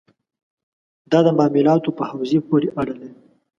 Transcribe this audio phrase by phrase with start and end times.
[1.11, 3.19] دا د معاملاتو په حوزې پورې اړه لري.